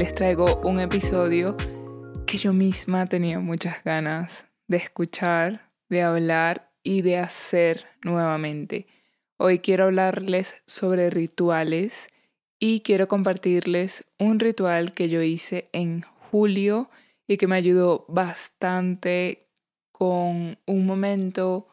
[0.00, 1.58] les traigo un episodio
[2.26, 8.86] que yo misma tenía muchas ganas de escuchar, de hablar y de hacer nuevamente.
[9.36, 12.08] Hoy quiero hablarles sobre rituales
[12.58, 16.88] y quiero compartirles un ritual que yo hice en julio
[17.26, 19.50] y que me ayudó bastante
[19.92, 21.68] con un momento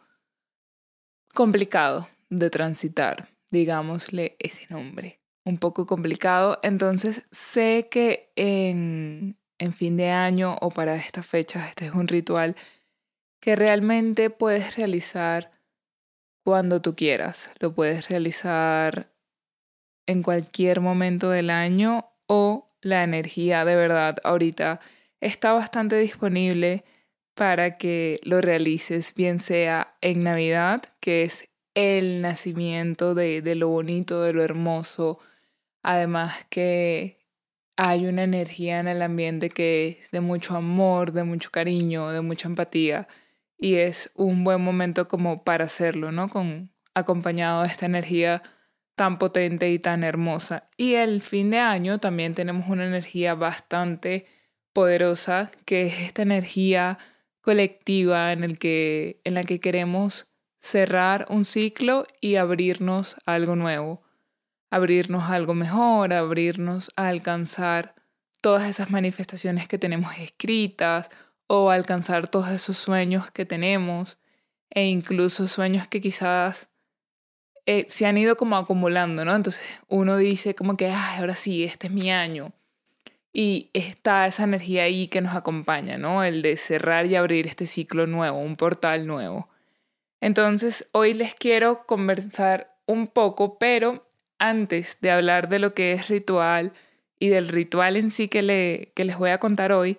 [1.33, 5.21] complicado de transitar, digámosle ese nombre.
[5.47, 6.59] Un poco complicado.
[6.61, 12.09] Entonces sé que en, en fin de año o para estas fechas este es un
[12.09, 12.57] ritual
[13.39, 15.51] que realmente puedes realizar
[16.43, 17.53] cuando tú quieras.
[17.59, 19.13] Lo puedes realizar
[20.05, 24.81] en cualquier momento del año o la energía de verdad ahorita
[25.21, 26.83] está bastante disponible
[27.35, 33.69] para que lo realices, bien sea en Navidad, que es el nacimiento de, de lo
[33.69, 35.19] bonito, de lo hermoso,
[35.87, 37.17] además que
[37.77, 42.19] hay una energía en el ambiente que es de mucho amor, de mucho cariño, de
[42.19, 43.07] mucha empatía
[43.57, 46.27] y es un buen momento como para hacerlo, ¿no?
[46.27, 48.43] Con acompañado de esta energía
[48.95, 50.69] tan potente y tan hermosa.
[50.75, 54.25] Y el fin de año también tenemos una energía bastante
[54.73, 56.99] poderosa, que es esta energía
[57.39, 60.27] colectiva en, el que, en la que queremos
[60.59, 64.01] cerrar un ciclo y abrirnos a algo nuevo,
[64.69, 67.95] abrirnos a algo mejor, abrirnos a alcanzar
[68.41, 71.09] todas esas manifestaciones que tenemos escritas
[71.47, 74.17] o alcanzar todos esos sueños que tenemos
[74.69, 76.67] e incluso sueños que quizás
[77.65, 79.35] eh, se han ido como acumulando, ¿no?
[79.35, 82.53] Entonces uno dice como que, Ay, ahora sí, este es mi año
[83.33, 86.23] y está esa energía ahí que nos acompaña, ¿no?
[86.23, 89.49] El de cerrar y abrir este ciclo nuevo, un portal nuevo.
[90.21, 94.06] Entonces, hoy les quiero conversar un poco, pero
[94.39, 96.73] antes de hablar de lo que es ritual
[97.19, 99.97] y del ritual en sí que, le, que les voy a contar hoy,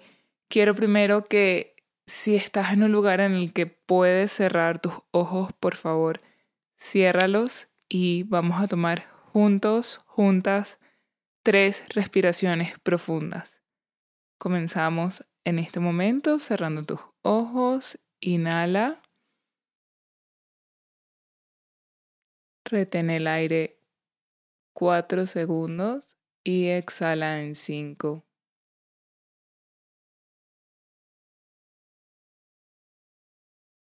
[0.48, 1.76] quiero primero que
[2.06, 6.20] si estás en un lugar en el que puedes cerrar tus ojos, por favor,
[6.78, 10.80] ciérralos y vamos a tomar juntos, juntas,
[11.42, 13.62] tres respiraciones profundas.
[14.38, 17.98] Comenzamos en este momento cerrando tus ojos.
[18.20, 19.00] Inhala.
[22.64, 23.77] Retén el aire
[24.78, 28.24] cuatro segundos y exhala en cinco.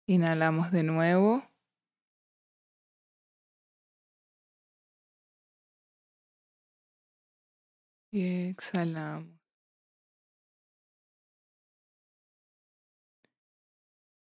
[0.07, 1.43] Inhalamos de nuevo.
[8.11, 9.39] Y exhalamos.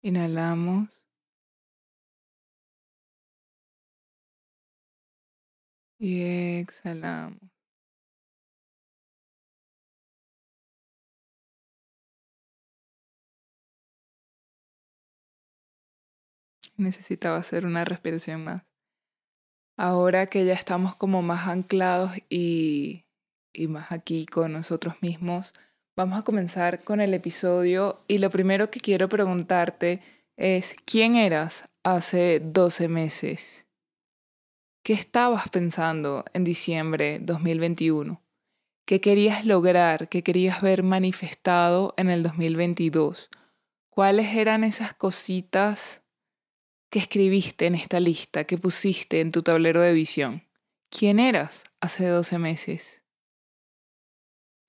[0.02, 1.03] Inhalamos.
[6.04, 6.22] Y
[6.60, 7.38] exhalamos.
[16.76, 18.62] Necesitaba hacer una respiración más.
[19.78, 23.04] Ahora que ya estamos como más anclados y
[23.54, 25.54] y más aquí con nosotros mismos.
[25.96, 30.02] Vamos a comenzar con el episodio y lo primero que quiero preguntarte
[30.36, 33.63] es, ¿quién eras hace 12 meses?
[34.84, 38.22] ¿Qué estabas pensando en diciembre 2021?
[38.84, 40.10] ¿Qué querías lograr?
[40.10, 43.30] ¿Qué querías ver manifestado en el 2022?
[43.88, 46.02] ¿Cuáles eran esas cositas
[46.90, 50.44] que escribiste en esta lista, que pusiste en tu tablero de visión?
[50.90, 53.02] ¿Quién eras hace 12 meses?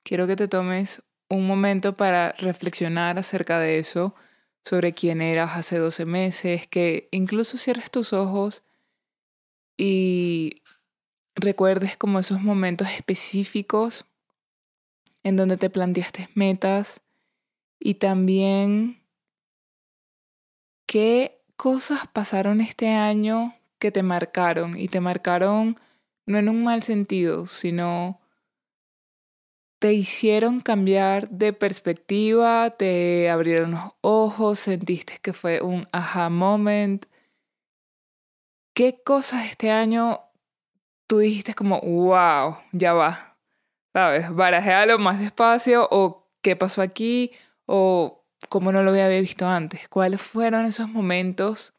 [0.05, 4.15] quiero que te tomes un momento para reflexionar acerca de eso,
[4.63, 8.63] sobre quién eras hace 12 meses, que incluso cierres tus ojos
[9.77, 10.61] y
[11.35, 14.05] recuerdes como esos momentos específicos
[15.23, 17.01] en donde te planteaste metas
[17.79, 19.01] y también
[20.85, 25.75] qué cosas pasaron este año que te marcaron y te marcaron
[26.25, 28.19] no en un mal sentido, sino
[29.79, 37.05] te hicieron cambiar de perspectiva, te abrieron los ojos, sentiste que fue un aha moment.
[38.75, 40.19] ¿Qué cosas este año
[41.07, 43.37] tú dijiste como, wow, ya va?
[43.93, 44.35] ¿Sabes?
[44.35, 47.31] Barajéalo más despacio o qué pasó aquí
[47.65, 49.87] o cómo no lo había visto antes.
[49.87, 51.73] ¿Cuáles fueron esos momentos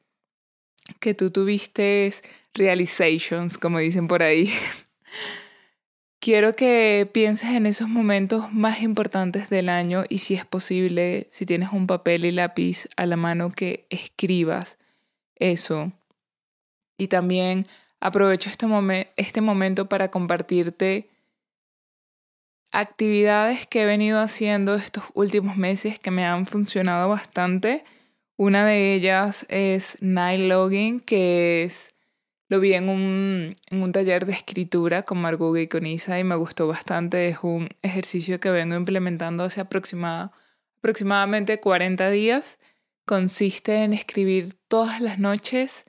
[0.98, 2.10] que tú tuviste
[2.54, 4.50] realizations, como dicen por ahí?
[6.18, 11.44] Quiero que pienses en esos momentos más importantes del año y si es posible, si
[11.44, 14.78] tienes un papel y lápiz a la mano, que escribas
[15.34, 15.92] eso.
[16.98, 17.66] Y también
[18.00, 18.66] aprovecho este,
[19.16, 21.08] este momento para compartirte
[22.72, 27.84] actividades que he venido haciendo estos últimos meses que me han funcionado bastante.
[28.36, 31.94] Una de ellas es night logging, que es
[32.48, 36.24] lo vi en un, en un taller de escritura con Margot y con Isa y
[36.24, 37.28] me gustó bastante.
[37.28, 42.60] Es un ejercicio que vengo implementando hace aproximadamente 40 días.
[43.04, 45.86] Consiste en escribir todas las noches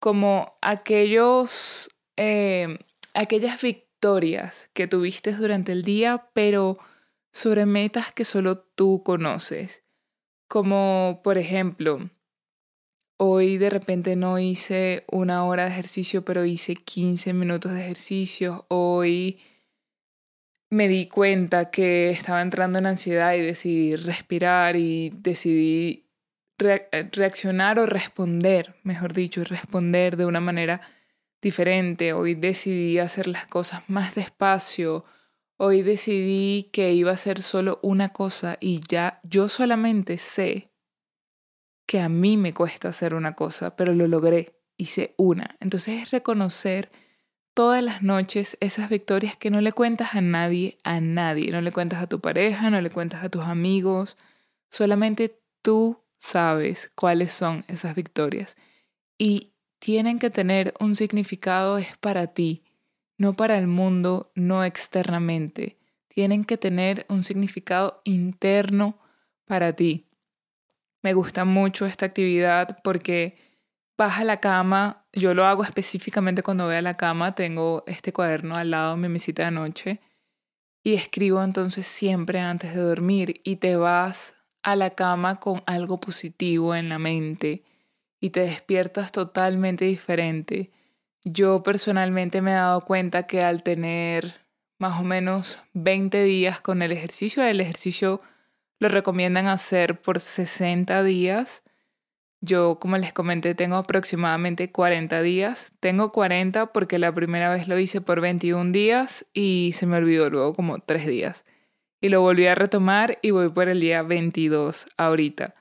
[0.00, 2.78] como aquellos, eh,
[3.14, 6.78] aquellas victorias que tuviste durante el día, pero
[7.32, 9.84] sobre metas que solo tú conoces.
[10.48, 12.10] Como por ejemplo,
[13.18, 18.64] hoy de repente no hice una hora de ejercicio, pero hice 15 minutos de ejercicio.
[18.68, 19.38] Hoy
[20.70, 26.09] me di cuenta que estaba entrando en ansiedad y decidí respirar y decidí
[26.60, 30.80] reaccionar o responder, mejor dicho, responder de una manera
[31.42, 32.12] diferente.
[32.12, 35.04] Hoy decidí hacer las cosas más despacio.
[35.56, 40.70] Hoy decidí que iba a hacer solo una cosa y ya yo solamente sé
[41.86, 45.56] que a mí me cuesta hacer una cosa, pero lo logré, hice una.
[45.60, 46.90] Entonces es reconocer
[47.52, 51.50] todas las noches esas victorias que no le cuentas a nadie, a nadie.
[51.50, 54.16] No le cuentas a tu pareja, no le cuentas a tus amigos.
[54.70, 58.56] Solamente tú sabes cuáles son esas victorias
[59.18, 62.62] y tienen que tener un significado es para ti,
[63.16, 65.78] no para el mundo, no externamente.
[66.08, 68.98] Tienen que tener un significado interno
[69.46, 70.06] para ti.
[71.02, 73.38] Me gusta mucho esta actividad porque
[73.96, 78.54] baja la cama, yo lo hago específicamente cuando voy a la cama, tengo este cuaderno
[78.56, 80.00] al lado de mi mesita de noche
[80.82, 86.00] y escribo entonces siempre antes de dormir y te vas a la cama con algo
[86.00, 87.64] positivo en la mente
[88.20, 90.70] y te despiertas totalmente diferente.
[91.24, 94.46] Yo personalmente me he dado cuenta que al tener
[94.78, 98.20] más o menos 20 días con el ejercicio, el ejercicio
[98.78, 101.62] lo recomiendan hacer por 60 días.
[102.40, 105.74] Yo, como les comenté, tengo aproximadamente 40 días.
[105.80, 110.30] Tengo 40 porque la primera vez lo hice por 21 días y se me olvidó
[110.30, 111.44] luego como 3 días
[112.00, 115.54] y lo volví a retomar y voy por el día 22 ahorita.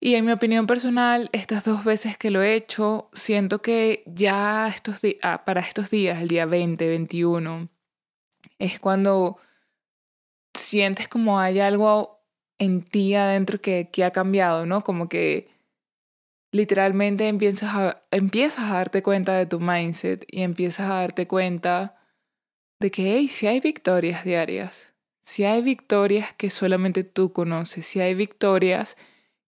[0.00, 4.68] Y en mi opinión personal, estas dos veces que lo he hecho, siento que ya
[4.68, 7.68] estos ah, para estos días, el día 20, 21,
[8.58, 9.38] es cuando
[10.54, 12.20] sientes como hay algo
[12.58, 14.82] en ti adentro que, que ha cambiado, ¿no?
[14.82, 15.48] Como que
[16.52, 21.96] literalmente empiezas a, empiezas a darte cuenta de tu mindset y empiezas a darte cuenta
[22.80, 24.94] de que, hey, si hay victorias diarias,
[25.28, 28.96] si hay victorias que solamente tú conoces, si hay victorias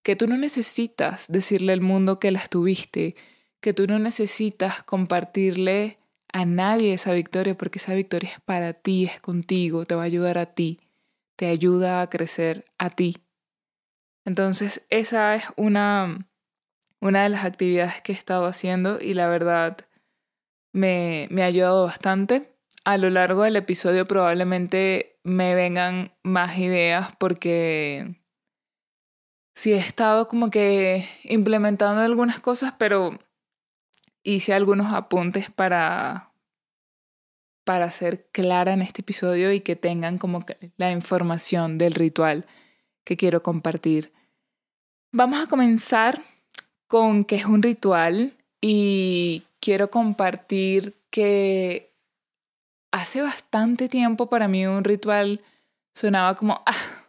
[0.02, 3.16] que tú no necesitas decirle al mundo que las tuviste,
[3.62, 5.98] que tú no necesitas compartirle
[6.34, 10.04] a nadie esa victoria porque esa victoria es para ti, es contigo, te va a
[10.04, 10.80] ayudar a ti,
[11.36, 13.16] te ayuda a crecer a ti.
[14.26, 16.28] Entonces esa es una,
[17.00, 19.78] una de las actividades que he estado haciendo y la verdad
[20.74, 22.54] me, me ha ayudado bastante.
[22.84, 28.16] A lo largo del episodio probablemente me vengan más ideas porque
[29.54, 33.18] sí he estado como que implementando algunas cosas, pero
[34.22, 36.32] hice algunos apuntes para,
[37.64, 40.44] para ser clara en este episodio y que tengan como
[40.78, 42.46] la información del ritual
[43.04, 44.12] que quiero compartir.
[45.12, 46.22] Vamos a comenzar
[46.86, 51.89] con qué es un ritual y quiero compartir que
[52.90, 55.42] hace bastante tiempo para mí un ritual
[55.94, 57.06] sonaba como, ah,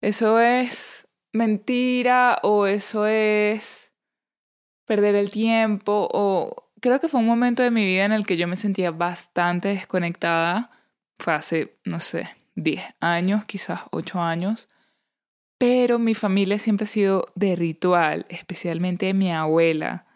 [0.00, 3.92] eso es mentira o eso es
[4.86, 8.36] perder el tiempo o creo que fue un momento de mi vida en el que
[8.36, 10.70] yo me sentía bastante desconectada.
[11.18, 14.68] Fue hace, no sé, 10 años, quizás 8 años.
[15.58, 20.06] Pero mi familia siempre ha sido de ritual, especialmente mi abuela.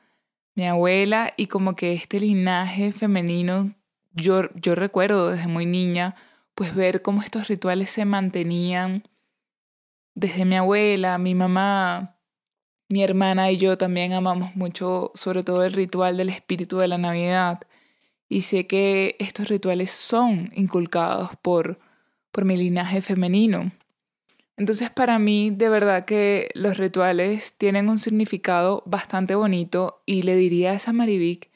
[0.55, 3.75] Mi abuela y como que este linaje femenino
[4.21, 6.15] yo, yo recuerdo desde muy niña,
[6.55, 9.05] pues ver cómo estos rituales se mantenían
[10.15, 12.17] desde mi abuela, mi mamá,
[12.89, 16.99] mi hermana y yo también amamos mucho, sobre todo el ritual del espíritu de la
[16.99, 17.61] Navidad.
[18.29, 21.79] Y sé que estos rituales son inculcados por,
[22.31, 23.73] por mi linaje femenino.
[24.57, 30.37] Entonces para mí de verdad que los rituales tienen un significado bastante bonito y le
[30.37, 31.50] diría a esa Marivic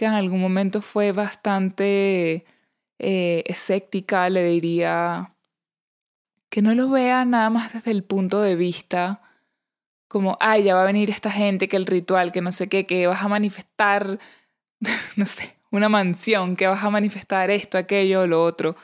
[0.00, 2.46] que en algún momento fue bastante
[2.98, 5.34] eh, escéptica, le diría
[6.48, 9.20] que no lo vea nada más desde el punto de vista
[10.08, 12.86] como, ay, ya va a venir esta gente, que el ritual, que no sé qué,
[12.86, 14.18] que vas a manifestar,
[15.16, 18.76] no sé, una mansión, que vas a manifestar esto, aquello, lo otro.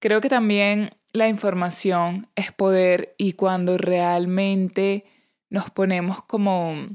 [0.00, 5.06] Creo que también la información es poder y cuando realmente
[5.48, 6.88] nos ponemos como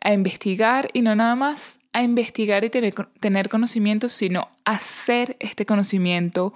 [0.00, 5.66] a investigar y no nada más a investigar y tener, tener conocimiento, sino hacer este
[5.66, 6.54] conocimiento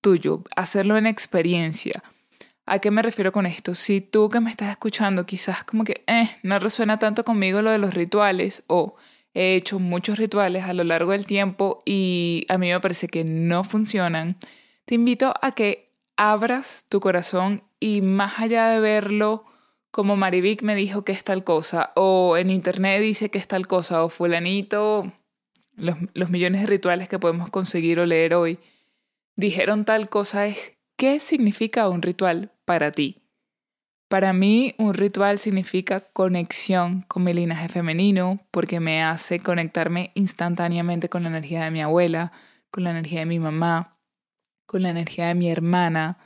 [0.00, 2.02] tuyo, hacerlo en experiencia.
[2.66, 3.74] ¿A qué me refiero con esto?
[3.74, 7.70] Si tú que me estás escuchando quizás como que eh, no resuena tanto conmigo lo
[7.70, 8.96] de los rituales o
[9.34, 13.22] he hecho muchos rituales a lo largo del tiempo y a mí me parece que
[13.22, 14.36] no funcionan,
[14.84, 19.44] te invito a que abras tu corazón y más allá de verlo
[19.96, 23.66] como Marivic me dijo que es tal cosa, o en internet dice que es tal
[23.66, 25.10] cosa, o fulanito,
[25.72, 28.58] los, los millones de rituales que podemos conseguir o leer hoy,
[29.36, 33.22] dijeron tal cosa es, ¿qué significa un ritual para ti?
[34.08, 41.08] Para mí un ritual significa conexión con mi linaje femenino porque me hace conectarme instantáneamente
[41.08, 42.32] con la energía de mi abuela,
[42.70, 43.98] con la energía de mi mamá,
[44.66, 46.18] con la energía de mi hermana.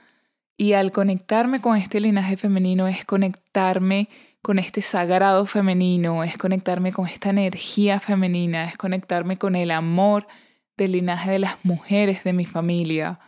[0.60, 4.10] Y al conectarme con este linaje femenino es conectarme
[4.42, 10.26] con este sagrado femenino, es conectarme con esta energía femenina, es conectarme con el amor
[10.76, 13.20] del linaje de las mujeres de mi familia.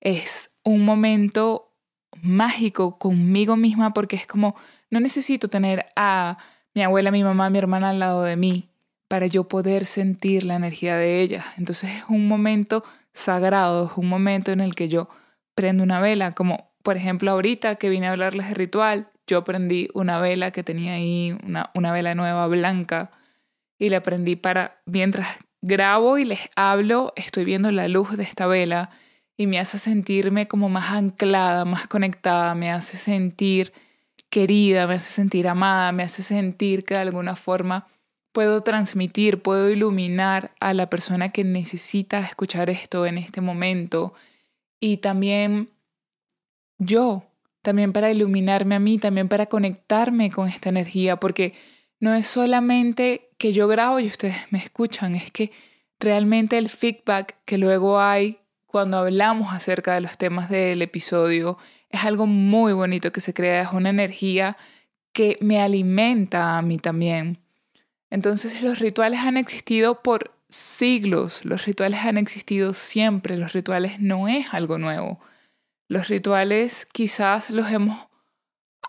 [0.00, 1.74] Es un momento
[2.22, 4.54] mágico conmigo misma porque es como,
[4.88, 6.38] no necesito tener a
[6.72, 8.70] mi abuela, mi mamá, mi hermana al lado de mí
[9.08, 11.46] para yo poder sentir la energía de ellas.
[11.58, 15.08] Entonces es un momento sagrado, es un momento en el que yo
[15.56, 19.88] prendo una vela, como por ejemplo ahorita que vine a hablarles de ritual, yo prendí
[19.92, 23.10] una vela que tenía ahí, una, una vela nueva blanca,
[23.76, 25.26] y la prendí para, mientras
[25.60, 28.90] grabo y les hablo, estoy viendo la luz de esta vela
[29.36, 33.72] y me hace sentirme como más anclada, más conectada, me hace sentir
[34.30, 37.88] querida, me hace sentir amada, me hace sentir que de alguna forma
[38.30, 44.14] puedo transmitir, puedo iluminar a la persona que necesita escuchar esto en este momento.
[44.78, 45.70] Y también
[46.78, 47.24] yo,
[47.62, 51.54] también para iluminarme a mí, también para conectarme con esta energía, porque
[52.00, 55.52] no es solamente que yo grabo y ustedes me escuchan, es que
[55.98, 62.04] realmente el feedback que luego hay cuando hablamos acerca de los temas del episodio es
[62.04, 64.56] algo muy bonito que se crea, es una energía
[65.12, 67.38] que me alimenta a mí también.
[68.10, 74.28] Entonces los rituales han existido por siglos, los rituales han existido siempre, los rituales no
[74.28, 75.18] es algo nuevo.
[75.88, 78.08] Los rituales quizás los hemos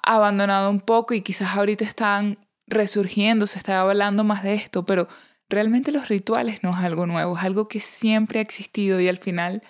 [0.04, 5.08] abandonado un poco y quizás ahorita están resurgiendo, se está hablando más de esto, pero
[5.50, 9.18] realmente los rituales no es algo nuevo, es algo que siempre ha existido y al
[9.18, 9.64] final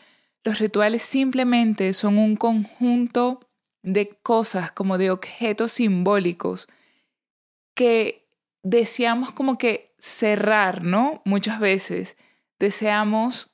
[0.43, 3.41] los rituales simplemente son un conjunto
[3.83, 6.67] de cosas, como de objetos simbólicos
[7.75, 8.27] que
[8.63, 11.21] deseamos como que cerrar, ¿no?
[11.25, 12.17] Muchas veces
[12.59, 13.51] deseamos,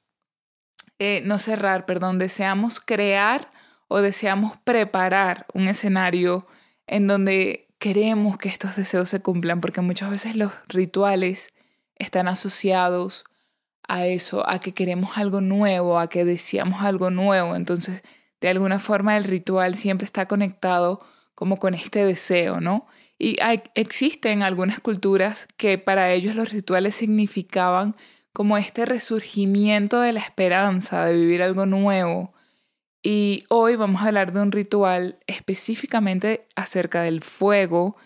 [0.99, 3.51] eh, no cerrar, perdón, deseamos crear
[3.93, 6.47] o deseamos preparar un escenario
[6.87, 11.53] en donde queremos que estos deseos se cumplan, porque muchas veces los rituales
[11.97, 13.23] están asociados
[13.87, 17.55] a eso, a que queremos algo nuevo, a que deseamos algo nuevo.
[17.55, 18.01] Entonces,
[18.41, 22.87] de alguna forma el ritual siempre está conectado como con este deseo, ¿no?
[23.19, 23.35] Y
[23.75, 27.95] existen algunas culturas que para ellos los rituales significaban
[28.33, 32.33] como este resurgimiento de la esperanza, de vivir algo nuevo.
[33.05, 37.97] Y hoy vamos a hablar de un ritual específicamente acerca del fuego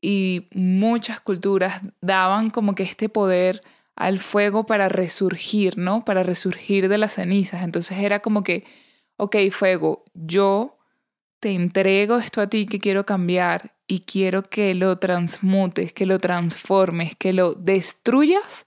[0.00, 3.62] y muchas culturas daban como que este poder
[3.96, 6.04] al fuego para resurgir, ¿no?
[6.04, 7.64] Para resurgir de las cenizas.
[7.64, 8.64] Entonces era como que,
[9.16, 10.78] ok, fuego, yo
[11.40, 16.20] te entrego esto a ti que quiero cambiar y quiero que lo transmutes, que lo
[16.20, 18.66] transformes, que lo destruyas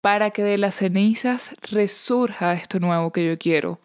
[0.00, 3.80] para que de las cenizas resurja esto nuevo que yo quiero.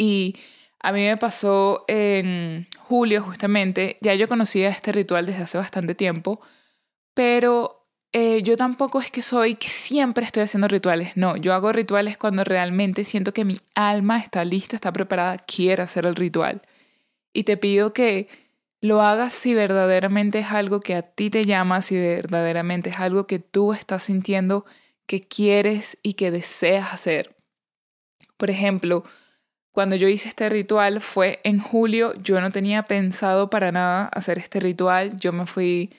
[0.00, 0.34] Y
[0.78, 5.94] a mí me pasó en julio justamente, ya yo conocía este ritual desde hace bastante
[5.94, 6.40] tiempo,
[7.12, 11.18] pero eh, yo tampoco es que soy que siempre estoy haciendo rituales.
[11.18, 15.82] No, yo hago rituales cuando realmente siento que mi alma está lista, está preparada, quiere
[15.82, 16.62] hacer el ritual.
[17.34, 18.28] Y te pido que
[18.80, 23.26] lo hagas si verdaderamente es algo que a ti te llama, si verdaderamente es algo
[23.26, 24.64] que tú estás sintiendo
[25.04, 27.36] que quieres y que deseas hacer.
[28.38, 29.04] Por ejemplo,
[29.72, 34.38] cuando yo hice este ritual fue en julio, yo no tenía pensado para nada hacer
[34.38, 35.90] este ritual, yo me fui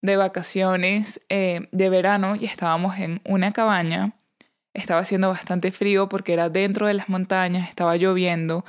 [0.00, 4.16] de vacaciones eh, de verano y estábamos en una cabaña.
[4.74, 8.64] Estaba haciendo bastante frío porque era dentro de las montañas, estaba lloviendo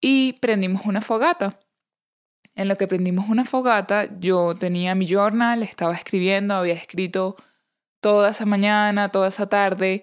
[0.00, 1.58] y prendimos una fogata.
[2.54, 7.36] En lo que prendimos una fogata, yo tenía mi journal, estaba escribiendo, había escrito
[8.00, 10.02] toda esa mañana, toda esa tarde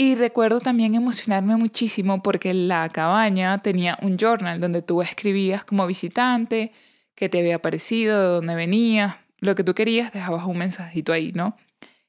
[0.00, 5.88] Y recuerdo también emocionarme muchísimo porque la cabaña tenía un journal donde tú escribías como
[5.88, 6.70] visitante,
[7.16, 11.32] qué te había parecido, de dónde venías, lo que tú querías, dejabas un mensajito ahí,
[11.32, 11.56] ¿no?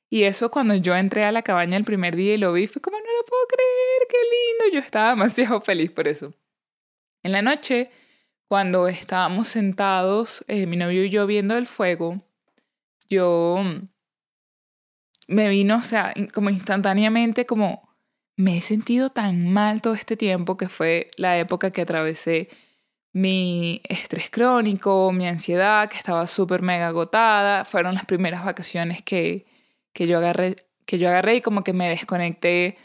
[0.08, 2.80] Y eso cuando yo entré a la cabaña el primer día y lo vi, fue
[2.80, 4.76] como, no lo puedo creer, qué lindo.
[4.76, 6.36] Yo estaba demasiado feliz por eso.
[7.24, 7.90] En la noche,
[8.48, 12.22] cuando estábamos sentados, eh, mi novio y yo viendo el fuego,
[13.10, 13.64] yo
[15.30, 17.88] me vino, o sea, como instantáneamente, como
[18.36, 22.50] me he sentido tan mal todo este tiempo, que fue la época que atravesé
[23.14, 27.64] mi estrés crónico, mi ansiedad, que estaba súper mega agotada.
[27.66, 29.46] Fueron las primeras vacaciones que,
[29.94, 30.56] que, yo agarré,
[30.86, 32.78] que yo agarré y como que me desconecté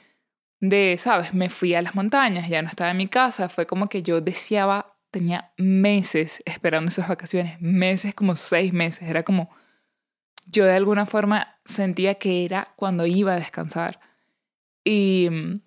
[0.61, 1.33] de, ¿sabes?
[1.35, 3.49] Me fui a las montañas, ya no estaba en mi casa.
[3.49, 9.09] Fue como que yo deseaba, tenía meses esperando esas vacaciones, meses, como seis meses.
[9.09, 9.51] Era como
[10.47, 14.01] yo de alguna forma sentía que era cuando iba a descansar.
[14.85, 15.61] Y mm,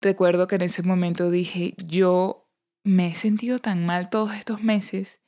[0.00, 2.48] recuerdo que en ese momento dije, yo
[2.84, 5.20] me he sentido tan mal todos estos meses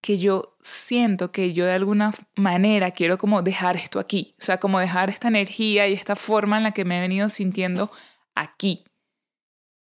[0.00, 4.58] que yo siento que yo de alguna manera quiero como dejar esto aquí, o sea,
[4.58, 7.90] como dejar esta energía y esta forma en la que me he venido sintiendo
[8.34, 8.84] aquí.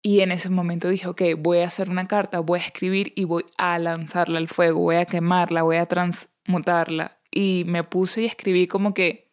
[0.05, 3.23] Y en ese momento dije, ok, voy a hacer una carta, voy a escribir y
[3.23, 8.27] voy a lanzarla al fuego, voy a quemarla, voy a transmutarla y me puse y
[8.27, 9.33] escribí como que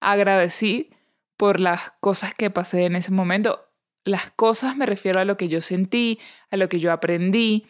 [0.00, 0.90] agradecí
[1.36, 3.68] por las cosas que pasé en ese momento.
[4.04, 6.18] Las cosas me refiero a lo que yo sentí,
[6.50, 7.66] a lo que yo aprendí,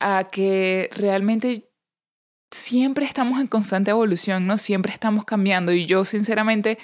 [0.00, 1.70] a que realmente
[2.50, 4.58] siempre estamos en constante evolución, ¿no?
[4.58, 6.78] Siempre estamos cambiando y yo sinceramente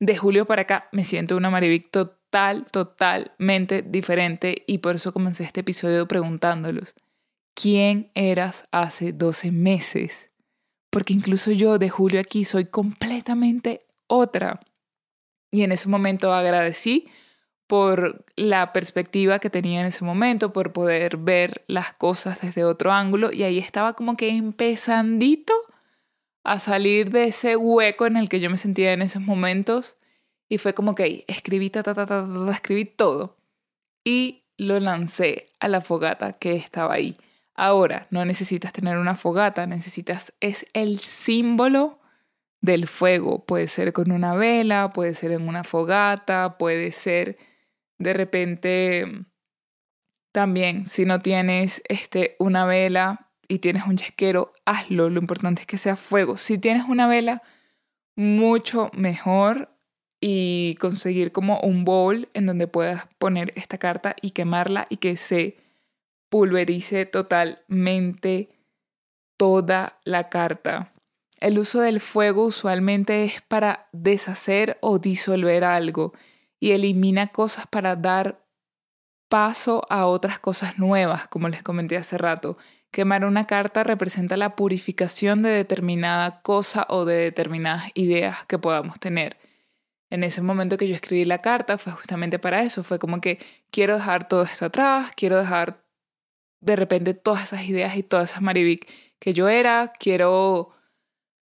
[0.00, 5.44] de julio para acá me siento una Marivic total, totalmente diferente y por eso comencé
[5.44, 6.94] este episodio preguntándolos,
[7.54, 10.27] ¿quién eras hace 12 meses?
[10.90, 14.60] Porque incluso yo de julio aquí soy completamente otra.
[15.50, 17.08] Y en ese momento agradecí
[17.66, 22.92] por la perspectiva que tenía en ese momento, por poder ver las cosas desde otro
[22.92, 25.52] ángulo y ahí estaba como que empezandito
[26.44, 29.96] a salir de ese hueco en el que yo me sentía en esos momentos
[30.48, 33.36] y fue como que escribí, ta, ta, ta, ta, escribí todo
[34.02, 37.14] y lo lancé a la fogata que estaba ahí.
[37.60, 41.98] Ahora, no necesitas tener una fogata, necesitas, es el símbolo
[42.60, 43.44] del fuego.
[43.44, 47.36] Puede ser con una vela, puede ser en una fogata, puede ser
[47.98, 49.24] de repente
[50.30, 55.10] también, si no tienes este, una vela y tienes un yesquero, hazlo.
[55.10, 56.36] Lo importante es que sea fuego.
[56.36, 57.42] Si tienes una vela,
[58.14, 59.76] mucho mejor
[60.20, 65.16] y conseguir como un bowl en donde puedas poner esta carta y quemarla y que
[65.16, 65.67] se
[66.28, 68.50] pulverice totalmente
[69.36, 70.92] toda la carta.
[71.40, 76.12] El uso del fuego usualmente es para deshacer o disolver algo
[76.58, 78.44] y elimina cosas para dar
[79.28, 82.58] paso a otras cosas nuevas, como les comenté hace rato.
[82.90, 88.98] Quemar una carta representa la purificación de determinada cosa o de determinadas ideas que podamos
[88.98, 89.36] tener.
[90.10, 90.78] En ese momento
[96.60, 99.92] de repente todas esas ideas y todas esas Marivic que yo era.
[99.98, 100.70] Quiero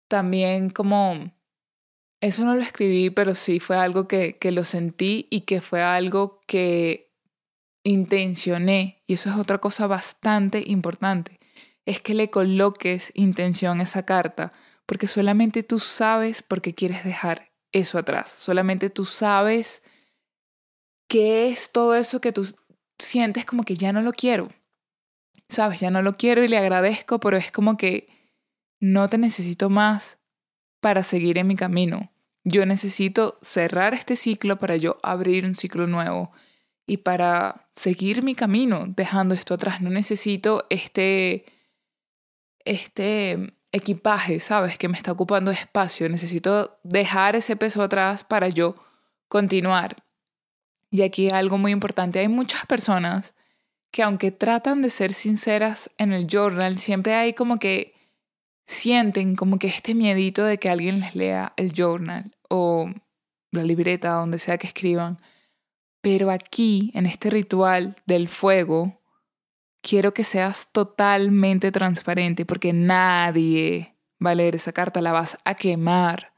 [0.09, 1.35] también como...
[2.23, 5.83] Eso no lo escribí, pero sí fue algo que, que lo sentí y que fue
[5.83, 7.13] algo que
[7.85, 9.03] intencioné.
[9.07, 11.39] Y eso es otra cosa bastante importante.
[11.85, 14.53] Es que le coloques intención a esa carta,
[14.87, 18.31] porque solamente tú sabes por qué quieres dejar eso atrás.
[18.31, 19.83] Solamente tú sabes
[21.09, 22.47] qué es todo eso que tú
[22.99, 24.49] sientes como que ya no lo quiero
[25.49, 28.09] sabes, ya no lo quiero y le agradezco, pero es como que
[28.81, 30.19] no te necesito más
[30.81, 32.13] para seguir en mi camino.
[32.45, 36.31] Yo necesito cerrar este ciclo para yo abrir un ciclo nuevo
[36.87, 39.81] y para seguir mi camino dejando esto atrás.
[39.81, 41.45] No necesito este,
[42.65, 44.79] este equipaje, ¿sabes?
[44.79, 46.09] Que me está ocupando espacio.
[46.09, 48.77] Necesito dejar ese peso atrás para yo
[49.29, 49.97] continuar.
[50.91, 52.21] Y aquí algo muy importante.
[52.21, 53.35] Hay muchas personas
[53.91, 57.95] que aunque tratan de ser sinceras en el journal, siempre hay como que
[58.67, 62.91] sienten como que este miedito de que alguien les lea el journal o
[63.53, 65.19] la libreta, donde sea que escriban.
[66.01, 69.01] Pero aquí, en este ritual del fuego,
[69.81, 75.55] quiero que seas totalmente transparente porque nadie va a leer esa carta, la vas a
[75.55, 76.33] quemar.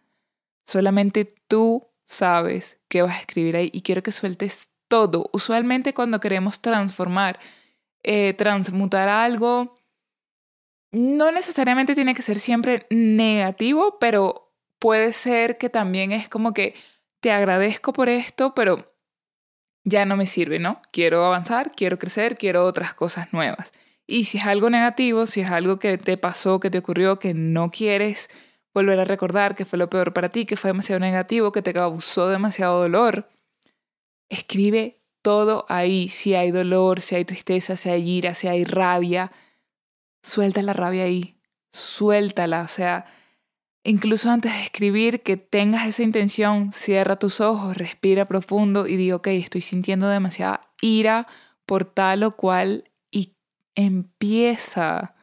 [0.65, 5.31] Solamente tú sabes qué vas a escribir ahí y quiero que sueltes todo.
[5.33, 7.39] Usualmente cuando queremos transformar,
[8.03, 9.79] eh, transmutar algo,
[10.91, 16.75] no necesariamente tiene que ser siempre negativo, pero puede ser que también es como que
[17.21, 18.95] te agradezco por esto, pero
[19.85, 20.81] ya no me sirve, ¿no?
[20.93, 23.73] Quiero avanzar, quiero crecer, quiero otras cosas nuevas.
[24.07, 27.35] Y si es algo negativo, si es algo que te pasó, que te ocurrió, que
[27.35, 28.31] no quieres
[28.73, 31.75] volver a recordar, que fue lo peor para ti, que fue demasiado negativo, que te
[31.75, 33.29] causó demasiado dolor,
[34.29, 36.09] escribe todo ahí.
[36.09, 39.33] Si hay dolor, si hay tristeza, si hay ira, si hay rabia,
[40.23, 41.41] suelta la rabia ahí.
[41.71, 42.63] Suéltala.
[42.63, 43.07] O sea,
[43.85, 49.13] incluso antes de escribir, que tengas esa intención, cierra tus ojos, respira profundo y di,
[49.13, 51.27] ok, estoy sintiendo demasiada ira
[51.67, 53.37] por tal o cual y
[53.75, 55.15] empieza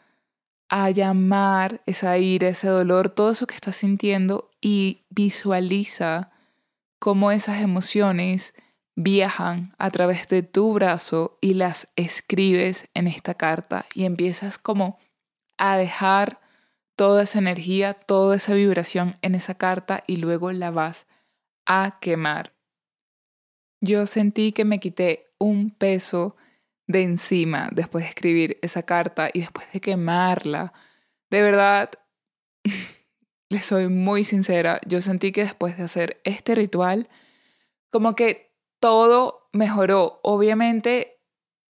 [0.69, 6.31] a llamar esa ira, ese dolor, todo eso que estás sintiendo y visualiza
[6.99, 8.53] cómo esas emociones
[8.95, 14.97] viajan a través de tu brazo y las escribes en esta carta y empiezas como
[15.57, 16.39] a dejar
[16.95, 21.07] toda esa energía, toda esa vibración en esa carta y luego la vas
[21.65, 22.53] a quemar.
[23.81, 26.37] Yo sentí que me quité un peso
[26.87, 30.73] de encima después de escribir esa carta y después de quemarla.
[31.29, 31.91] De verdad,
[33.49, 37.09] les soy muy sincera, yo sentí que después de hacer este ritual,
[37.89, 38.54] como que
[38.85, 40.19] todo mejoró.
[40.21, 41.17] Obviamente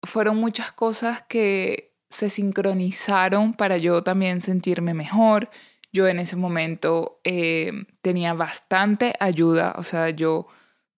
[0.01, 5.51] fueron muchas cosas que se sincronizaron para yo también sentirme mejor.
[5.91, 7.71] Yo en ese momento eh,
[8.01, 10.47] tenía bastante ayuda, o sea, yo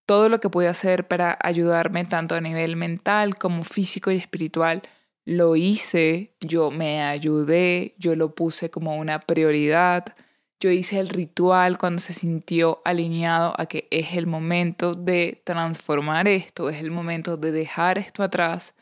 [0.06, 4.84] todo lo que pude hacer para ayudarme tanto a nivel mental como físico y espiritual,
[5.26, 10.16] lo hice, yo me ayudé, yo lo puse como una prioridad,
[10.60, 16.28] yo hice el ritual cuando se sintió alineado a que es el momento de transformar
[16.28, 18.74] esto, es el momento de dejar esto atrás.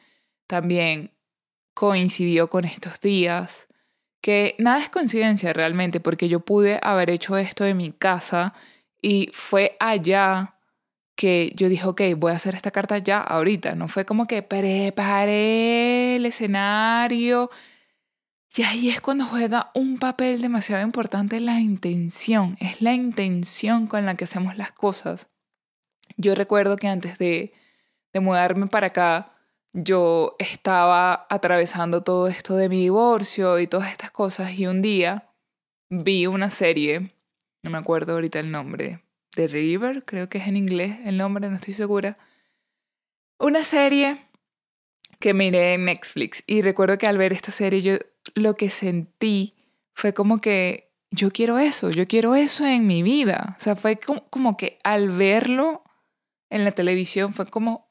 [0.47, 1.11] También
[1.73, 3.67] coincidió con estos días,
[4.21, 8.53] que nada es coincidencia realmente, porque yo pude haber hecho esto en mi casa
[9.01, 10.55] y fue allá
[11.15, 13.75] que yo dije, ok, voy a hacer esta carta ya, ahorita.
[13.75, 17.49] No fue como que preparé el escenario.
[18.55, 22.55] Y ahí es cuando juega un papel demasiado importante la intención.
[22.59, 25.29] Es la intención con la que hacemos las cosas.
[26.17, 27.51] Yo recuerdo que antes de,
[28.13, 29.33] de mudarme para acá,
[29.71, 35.33] yo estaba atravesando todo esto de mi divorcio y todas estas cosas y un día
[35.89, 37.15] vi una serie,
[37.63, 41.49] no me acuerdo ahorita el nombre, The River, creo que es en inglés el nombre,
[41.49, 42.19] no estoy segura.
[43.39, 44.27] Una serie
[45.19, 47.97] que miré en Netflix y recuerdo que al ver esta serie yo
[48.35, 49.53] lo que sentí
[49.93, 53.55] fue como que yo quiero eso, yo quiero eso en mi vida.
[53.57, 55.83] O sea, fue como, como que al verlo
[56.49, 57.87] en la televisión fue como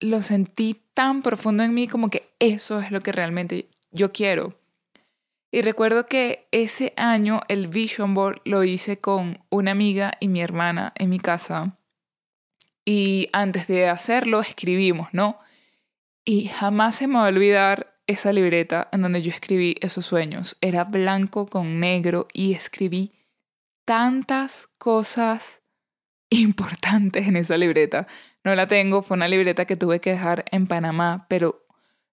[0.00, 4.58] lo sentí tan profundo en mí como que eso es lo que realmente yo quiero.
[5.50, 10.40] Y recuerdo que ese año el Vision Board lo hice con una amiga y mi
[10.40, 11.78] hermana en mi casa.
[12.84, 15.38] Y antes de hacerlo escribimos, ¿no?
[16.24, 20.56] Y jamás se me va a olvidar esa libreta en donde yo escribí esos sueños.
[20.60, 23.12] Era blanco con negro y escribí
[23.84, 25.62] tantas cosas
[26.30, 28.06] importantes en esa libreta.
[28.44, 31.66] No la tengo, fue una libreta que tuve que dejar en Panamá, pero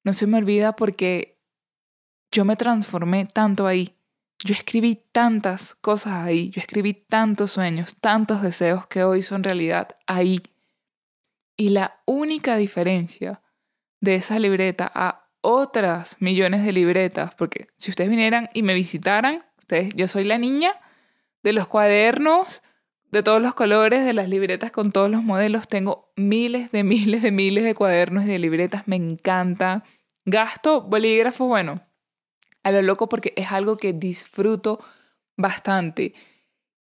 [0.03, 1.39] no se me olvida porque
[2.31, 3.97] yo me transformé tanto ahí.
[4.43, 9.97] Yo escribí tantas cosas ahí, yo escribí tantos sueños, tantos deseos que hoy son realidad
[10.07, 10.41] ahí.
[11.55, 13.43] Y la única diferencia
[13.99, 19.43] de esa libreta a otras millones de libretas, porque si ustedes vinieran y me visitaran,
[19.57, 20.79] ustedes, yo soy la niña
[21.43, 22.61] de los cuadernos,
[23.11, 27.21] de todos los colores, de las libretas con todos los modelos, tengo miles de miles
[27.21, 29.83] de miles de cuadernos y de libretas, me encanta.
[30.23, 31.75] Gasto bolígrafo, bueno,
[32.63, 34.79] a lo loco porque es algo que disfruto
[35.35, 36.13] bastante.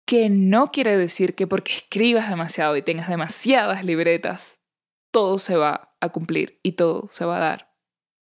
[0.06, 4.60] Que no quiere decir que porque escribas demasiado y tengas demasiadas libretas,
[5.12, 7.73] todo se va a cumplir y todo se va a dar.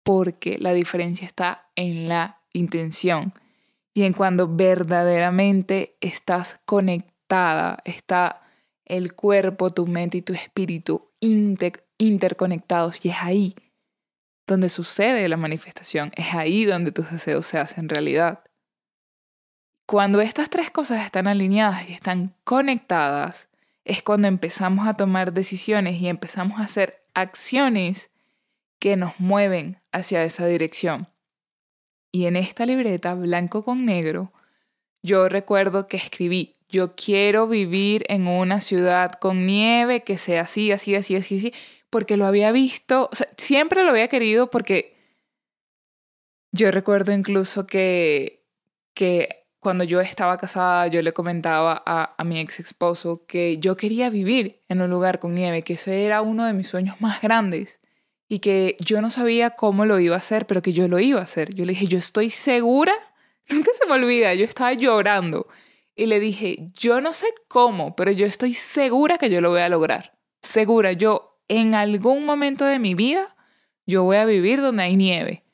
[0.02, 3.32] Porque la diferencia está en la intención
[3.94, 8.42] y en cuando verdaderamente estás conectada, está
[8.84, 11.10] el cuerpo, tu mente y tu espíritu
[11.98, 13.54] interconectados y es ahí
[14.46, 18.44] donde sucede la manifestación, es ahí donde tus deseos se hacen realidad.
[19.86, 23.48] Cuando estas tres cosas están alineadas y están conectadas,
[23.84, 28.10] es cuando empezamos a tomar decisiones y empezamos a hacer acciones
[28.82, 31.06] que nos mueven hacia esa dirección.
[32.10, 34.32] Y en esta libreta, blanco con negro,
[35.04, 40.72] yo recuerdo que escribí, yo quiero vivir en una ciudad con nieve que sea así,
[40.72, 41.54] así, así, así, así,
[41.90, 44.96] porque lo había visto, siempre lo había querido porque
[46.50, 48.44] yo recuerdo incluso que,
[48.94, 53.76] que cuando yo estaba casada, yo le comentaba a, a mi ex esposo que yo
[53.76, 57.22] quería vivir en un lugar con nieve, que ese era uno de mis sueños más
[57.22, 57.78] grandes
[58.32, 61.20] y que yo no sabía cómo lo iba a hacer, pero que yo lo iba
[61.20, 61.54] a hacer.
[61.54, 62.94] Yo le dije, yo estoy segura,
[63.50, 65.48] nunca se me olvida, yo estaba llorando
[65.94, 69.60] y le dije, yo no sé cómo, pero yo estoy segura que yo lo voy
[69.60, 70.16] a lograr.
[70.40, 73.36] Segura, yo en algún momento de mi vida,
[73.84, 75.44] yo voy a vivir donde hay nieve,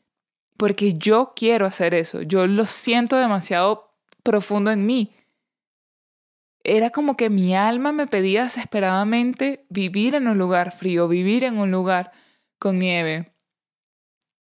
[0.56, 5.16] porque yo quiero hacer eso, yo lo siento demasiado profundo en mí.
[6.62, 11.58] Era como que mi alma me pedía desesperadamente vivir en un lugar frío, vivir en
[11.58, 12.12] un lugar
[12.58, 13.32] con nieve.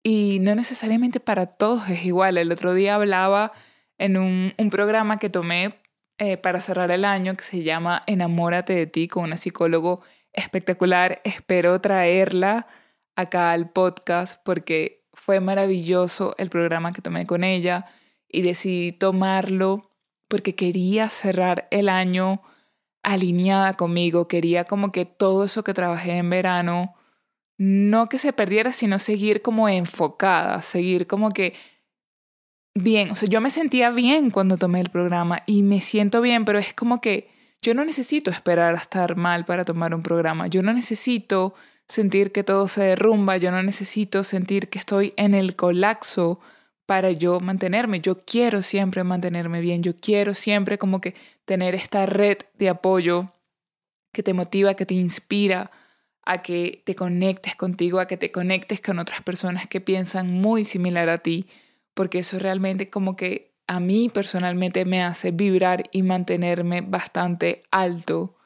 [0.03, 2.37] Y no necesariamente para todos es igual.
[2.37, 3.53] El otro día hablaba
[3.99, 5.81] en un, programa que tomé
[6.19, 11.21] eh, para cerrar el año que se llama Enamórate de ti con una psicólogo espectacular.
[11.25, 12.67] Espero traerla
[13.17, 17.87] acá al podcast porque fue maravilloso el programa que tomé con ella
[18.29, 19.91] y decidí tomarlo
[20.29, 22.43] porque quería cerrar el año
[23.03, 26.95] alineada conmigo, quería como que todo eso que trabajé en verano,
[27.59, 31.55] no que se perdiera, sino seguir como enfocada, seguir como que
[32.75, 36.45] bien, o sea, yo me sentía bien cuando tomé el programa y me siento bien,
[36.45, 37.31] pero es como que
[37.63, 41.55] yo no necesito esperar a estar mal para tomar un programa, yo no necesito
[41.89, 46.41] sentir que todo se derrumba, yo no necesito sentir que estoy en el colapso
[46.87, 48.01] para yo mantenerme.
[48.01, 51.15] Yo quiero siempre mantenerme bien, yo quiero siempre como que
[51.45, 53.33] tener esta red de apoyo
[54.13, 55.71] que te motiva, que te inspira
[56.27, 60.65] a que te conectes contigo, a que te conectes con otras personas que piensan muy
[60.65, 61.47] similar a ti,
[61.95, 68.37] porque eso realmente como que a mí personalmente me hace vibrar y mantenerme bastante alto.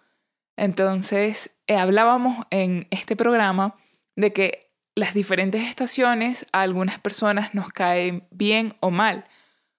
[0.57, 3.77] Entonces, eh, hablábamos en este programa
[4.17, 9.25] de que las diferentes estaciones a algunas personas nos caen bien o mal.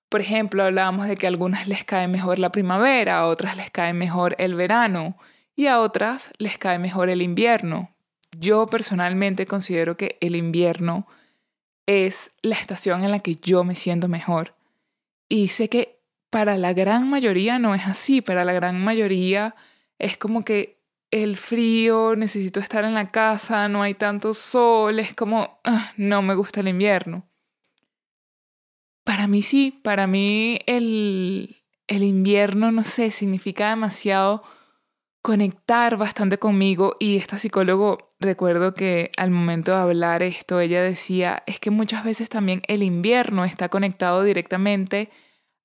[0.08, 3.70] Por ejemplo, hablábamos de que a algunas les cae mejor la primavera, a otras les
[3.70, 5.18] cae mejor el verano
[5.60, 7.94] y a otras les cae mejor el invierno.
[8.32, 11.06] Yo personalmente considero que el invierno
[11.86, 14.56] es la estación en la que yo me siento mejor.
[15.28, 19.54] Y sé que para la gran mayoría no es así, para la gran mayoría
[19.98, 20.80] es como que
[21.12, 26.22] el frío, necesito estar en la casa, no hay tanto sol, es como, ah, no
[26.22, 27.28] me gusta el invierno.
[29.04, 34.42] Para mí sí, para mí el, el invierno, no sé, significa demasiado
[35.30, 41.44] conectar bastante conmigo y esta psicólogo, recuerdo que al momento de hablar esto, ella decía,
[41.46, 45.12] es que muchas veces también el invierno está conectado directamente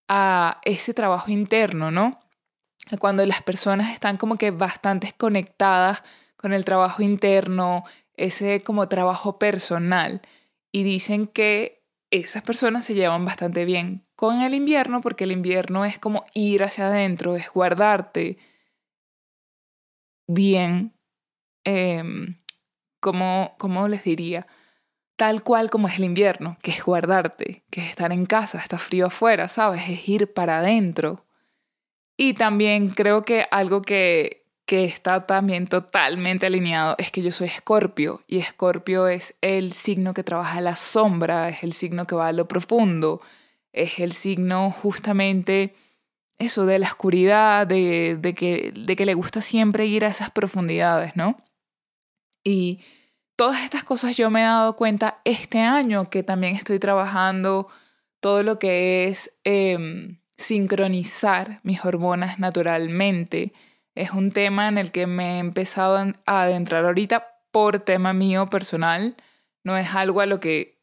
[0.07, 2.21] a ese trabajo interno, ¿no?
[2.99, 6.03] cuando las personas están como que bastante conectadas
[6.37, 7.85] con el trabajo interno,
[8.19, 10.21] ese como trabajo personal,
[10.73, 15.87] y dicen que esas personas se llevan bastante bien con el invierno porque el invierno
[15.87, 18.37] es como ir hacia adentro, es guardarte
[20.27, 20.95] bien,
[21.65, 22.03] eh,
[23.01, 24.47] como, como les diría,
[25.17, 28.79] tal cual como es el invierno, que es guardarte, que es estar en casa, está
[28.79, 29.89] frío afuera, ¿sabes?
[29.89, 31.25] Es ir para adentro
[32.17, 37.49] y también creo que algo que, que está también totalmente alineado es que yo soy
[37.49, 42.29] escorpio y escorpio es el signo que trabaja la sombra, es el signo que va
[42.29, 43.21] a lo profundo,
[43.73, 45.75] es el signo justamente
[46.39, 50.31] eso de la oscuridad, de, de, que, de que le gusta siempre ir a esas
[50.31, 51.37] profundidades, ¿no?
[52.43, 52.81] Y
[53.37, 57.69] todas estas cosas yo me he dado cuenta este año que también estoy trabajando
[58.21, 59.35] todo lo que es...
[59.45, 63.53] Em, sincronizar mis hormonas naturalmente.
[63.95, 68.49] Es un tema en el que me he empezado a adentrar ahorita por tema mío
[68.49, 69.17] personal.
[69.63, 70.75] No es algo a lo que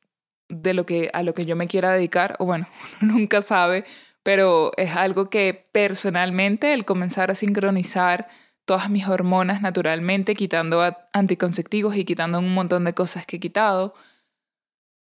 [0.48, 2.68] de lo que a lo que yo me quiera dedicar o bueno,
[3.02, 3.86] nunca sabe,
[4.24, 8.28] pero es algo que personalmente el comenzar a sincronizar
[8.66, 10.82] todas mis hormonas naturalmente, quitando
[11.14, 13.94] anticonceptivos y quitando un montón de cosas que he quitado,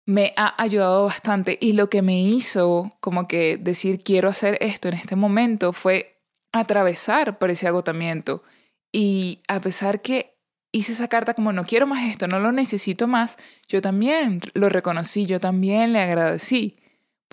[0.06, 1.58] me ha ayudado bastante.
[1.60, 6.20] Y lo que me hizo como que decir quiero hacer esto en este momento fue
[6.52, 8.42] atravesar por ese agotamiento.
[8.90, 10.38] Y a pesar que
[10.72, 14.68] hice esa carta como no quiero más esto, no lo necesito más, yo también lo
[14.68, 16.78] reconocí, yo también le agradecí,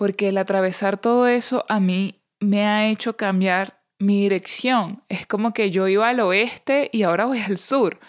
[0.00, 5.04] porque el atravesar todo eso a mí me ha hecho cambiar mi dirección.
[5.10, 8.00] Es como que yo iba al oeste y ahora voy al sur.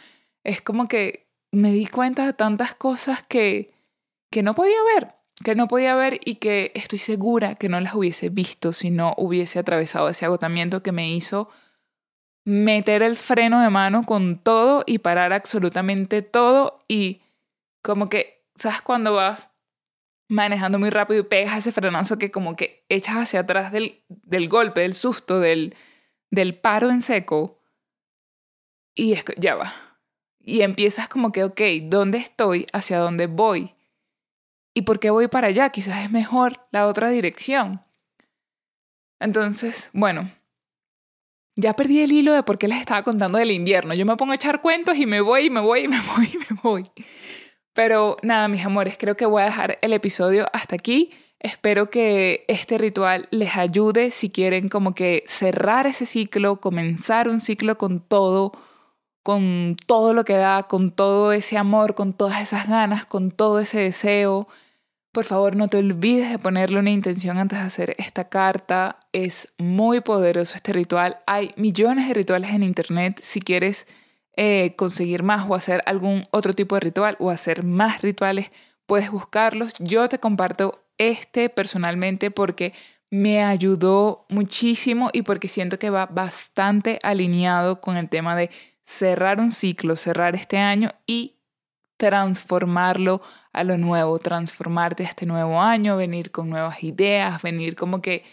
[0.46, 3.74] Es como que me di cuenta de tantas cosas que
[4.32, 7.94] que no podía ver, que no podía ver y que estoy segura que no las
[7.94, 11.50] hubiese visto si no hubiese atravesado ese agotamiento que me hizo
[12.46, 17.20] meter el freno de mano con todo y parar absolutamente todo y
[17.82, 19.51] como que, ¿sabes cuando vas
[20.32, 24.48] manejando muy rápido y pegas ese frenazo que como que echas hacia atrás del, del
[24.48, 25.76] golpe, del susto, del,
[26.30, 27.60] del paro en seco.
[28.96, 29.74] Y es ya va.
[30.40, 32.66] Y empiezas como que, ok, ¿dónde estoy?
[32.72, 33.76] ¿Hacia dónde voy?
[34.74, 35.70] ¿Y por qué voy para allá?
[35.70, 37.82] Quizás es mejor la otra dirección.
[39.20, 40.32] Entonces, bueno,
[41.58, 43.94] ya perdí el hilo de por qué les estaba contando del invierno.
[43.94, 46.30] Yo me pongo a echar cuentos y me voy, y me voy, y me voy,
[46.34, 46.92] y me voy.
[47.74, 51.12] Pero nada, mis amores, creo que voy a dejar el episodio hasta aquí.
[51.40, 57.40] Espero que este ritual les ayude si quieren como que cerrar ese ciclo, comenzar un
[57.40, 58.52] ciclo con todo,
[59.24, 63.60] con todo lo que da, con todo ese amor, con todas esas ganas, con todo
[63.60, 64.48] ese deseo.
[65.12, 69.00] Por favor, no te olvides de ponerle una intención antes de hacer esta carta.
[69.12, 71.18] Es muy poderoso este ritual.
[71.26, 73.20] Hay millones de rituales en internet.
[73.24, 73.88] Si quieres
[74.36, 78.52] eh, conseguir más o hacer algún otro tipo de ritual o hacer más rituales,
[78.86, 79.74] puedes buscarlos.
[79.80, 82.74] Yo te comparto este personalmente porque
[83.10, 88.50] me ayudó muchísimo y porque siento que va bastante alineado con el tema de
[88.84, 91.36] cerrar un ciclo, cerrar este año y
[91.98, 93.22] transformarlo
[93.54, 98.24] a lo nuevo, transformarte a este nuevo año, venir con nuevas ideas, venir como que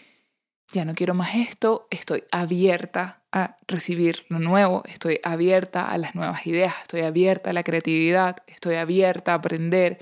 [0.71, 6.15] ya no quiero más esto, estoy abierta a recibir lo nuevo, estoy abierta a las
[6.15, 9.99] nuevas ideas, estoy abierta a la creatividad, estoy abierta a aprender,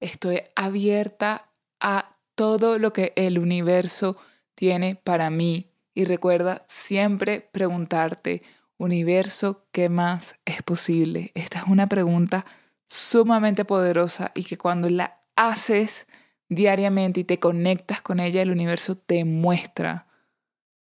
[0.00, 4.16] estoy abierta a todo lo que el universo
[4.54, 5.72] tiene para mí.
[5.94, 8.42] Y recuerda siempre preguntarte,
[8.76, 11.32] universo, ¿qué más es posible?
[11.34, 12.46] Esta es una pregunta
[12.86, 16.06] sumamente poderosa y que cuando la haces
[16.48, 20.06] diariamente y te conectas con ella, el universo te muestra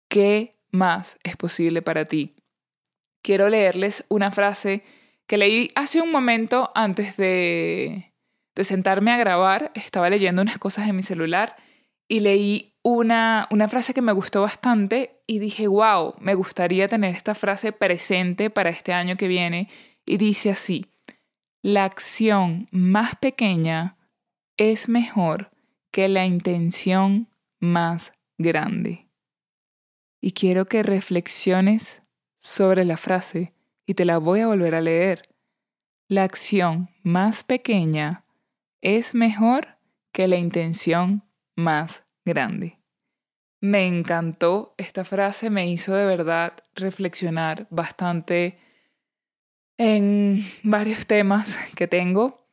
[0.08, 2.36] qué más es posible para ti.
[3.22, 4.84] Quiero leerles una frase
[5.26, 8.14] que leí hace un momento antes de,
[8.54, 9.72] de sentarme a grabar.
[9.74, 11.56] Estaba leyendo unas cosas en mi celular
[12.08, 17.16] y leí una, una frase que me gustó bastante y dije, wow, me gustaría tener
[17.16, 19.70] esta frase presente para este año que viene.
[20.06, 20.86] Y dice así,
[21.64, 23.98] la acción más pequeña
[24.58, 25.50] es mejor
[25.96, 27.30] que la intención
[27.62, 29.08] más grande
[30.20, 32.02] y quiero que reflexiones
[32.38, 33.54] sobre la frase
[33.86, 35.22] y te la voy a volver a leer.
[36.10, 38.26] La acción más pequeña
[38.82, 39.78] es mejor
[40.12, 41.24] que la intención
[41.56, 42.78] más grande.
[43.62, 48.60] Me encantó esta frase, me hizo de verdad reflexionar bastante
[49.78, 52.45] en varios temas que tengo.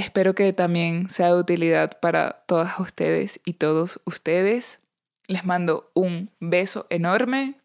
[0.00, 4.80] Espero que también sea de utilidad para todas ustedes y todos ustedes.
[5.26, 7.56] Les mando un beso enorme.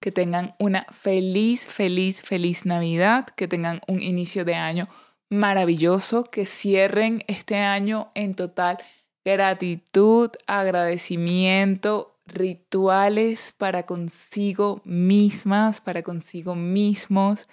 [0.00, 3.26] Que tengan una feliz, feliz, feliz Navidad.
[3.36, 4.84] Que tengan un inicio de año
[5.28, 6.24] maravilloso.
[6.24, 8.78] Que cierren este año en total
[9.22, 17.46] gratitud, agradecimiento, rituales para consigo mismas, para consigo mismos.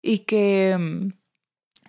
[0.00, 1.23] Y que mm,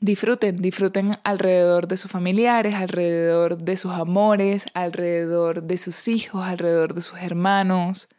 [0.02, 6.94] disfruten, disfruten alrededor de sus familiares, alrededor de sus amores, alrededor de sus hijos, alrededor
[6.94, 8.10] de sus hermanos.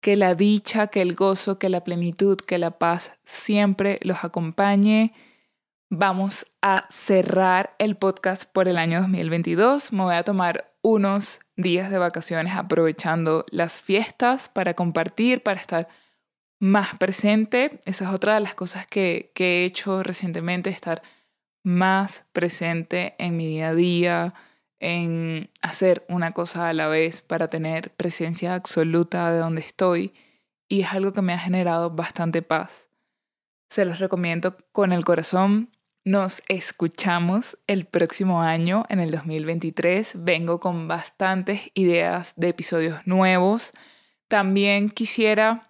[0.00, 5.12] Que la dicha, que el gozo, que la plenitud, que la paz siempre los acompañe.
[5.88, 9.92] Vamos a cerrar el podcast por el año 2022.
[9.92, 15.88] Me voy a tomar unos días de vacaciones aprovechando las fiestas para compartir, para estar
[16.58, 17.80] más presente.
[17.84, 21.02] Esa es otra de las cosas que, que he hecho recientemente, estar
[21.62, 24.34] más presente en mi día a día,
[24.78, 30.14] en hacer una cosa a la vez para tener presencia absoluta de donde estoy
[30.68, 32.88] y es algo que me ha generado bastante paz.
[33.68, 35.70] Se los recomiendo con el corazón.
[36.04, 40.24] Nos escuchamos el próximo año, en el 2023.
[40.24, 43.72] Vengo con bastantes ideas de episodios nuevos.
[44.28, 45.65] También quisiera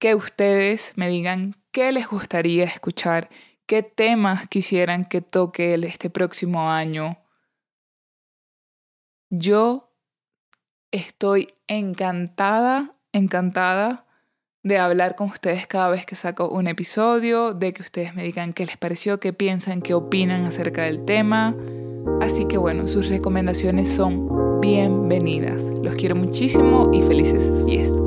[0.00, 3.28] que ustedes me digan qué les gustaría escuchar,
[3.66, 7.18] qué temas quisieran que toque este próximo año.
[9.28, 9.92] Yo
[10.90, 14.06] estoy encantada, encantada
[14.62, 18.54] de hablar con ustedes cada vez que saco un episodio, de que ustedes me digan
[18.54, 21.54] qué les pareció, qué piensan, qué opinan acerca del tema.
[22.20, 25.72] Así que bueno, sus recomendaciones son bienvenidas.
[25.82, 27.99] Los quiero muchísimo y felices fiestas.